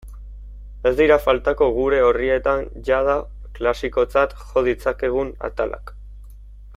[0.89, 3.19] Ez dira faltako gure orrietan jada
[3.59, 5.95] klasikotzat jo ditzakegun atalak.